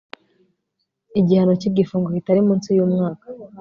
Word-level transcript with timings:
igihano 1.19 1.53
cy 1.61 1.67
igifungo 1.69 2.07
kitari 2.15 2.41
munsi 2.47 2.67
y 2.77 2.81
umwaka 2.85 3.25